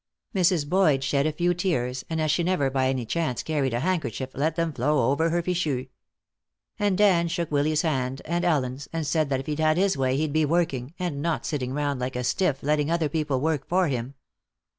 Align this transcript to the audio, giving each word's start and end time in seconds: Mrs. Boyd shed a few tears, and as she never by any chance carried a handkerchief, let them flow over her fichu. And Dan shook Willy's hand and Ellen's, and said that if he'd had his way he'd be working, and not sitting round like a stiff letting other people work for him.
Mrs. 0.33 0.67
Boyd 0.67 1.03
shed 1.03 1.27
a 1.27 1.31
few 1.31 1.53
tears, 1.53 2.03
and 2.09 2.19
as 2.19 2.31
she 2.31 2.41
never 2.41 2.71
by 2.71 2.87
any 2.87 3.05
chance 3.05 3.43
carried 3.43 3.75
a 3.75 3.81
handkerchief, 3.81 4.31
let 4.33 4.55
them 4.55 4.73
flow 4.73 5.11
over 5.11 5.29
her 5.29 5.43
fichu. 5.43 5.89
And 6.79 6.97
Dan 6.97 7.27
shook 7.27 7.51
Willy's 7.51 7.83
hand 7.83 8.19
and 8.25 8.43
Ellen's, 8.43 8.87
and 8.91 9.05
said 9.05 9.29
that 9.29 9.39
if 9.41 9.45
he'd 9.45 9.59
had 9.59 9.77
his 9.77 9.95
way 9.99 10.17
he'd 10.17 10.33
be 10.33 10.43
working, 10.43 10.95
and 10.97 11.21
not 11.21 11.45
sitting 11.45 11.71
round 11.71 11.99
like 11.99 12.15
a 12.15 12.23
stiff 12.23 12.63
letting 12.63 12.89
other 12.89 13.09
people 13.09 13.41
work 13.41 13.67
for 13.67 13.89
him. 13.89 14.15